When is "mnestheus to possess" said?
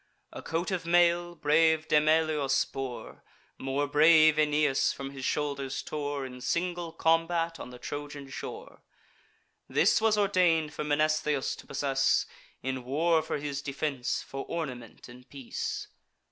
10.83-12.25